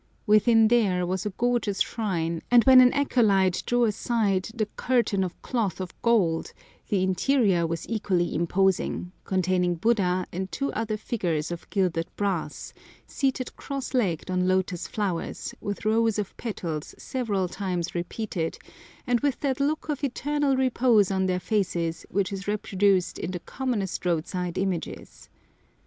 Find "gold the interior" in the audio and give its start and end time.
6.01-7.67